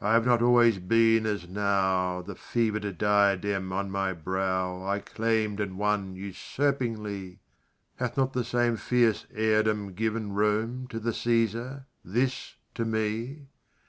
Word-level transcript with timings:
I 0.00 0.12
have 0.12 0.24
not 0.24 0.42
always 0.42 0.78
been 0.78 1.26
as 1.26 1.48
now: 1.48 2.22
The 2.22 2.36
fever'd 2.36 2.96
diadem 2.96 3.72
on 3.72 3.90
my 3.90 4.12
brow 4.12 4.86
I 4.86 5.00
claim'd 5.00 5.58
and 5.58 5.76
won 5.76 6.14
usurpingly 6.14 7.40
Hath 7.96 8.16
not 8.16 8.32
the 8.32 8.44
same 8.44 8.76
fierce 8.76 9.26
heirdom 9.34 9.94
given 9.96 10.34
Rome 10.34 10.86
to 10.86 11.00
the 11.00 11.12
Caesar 11.12 11.86
this 12.04 12.54
to 12.76 12.84
me? 12.84 13.48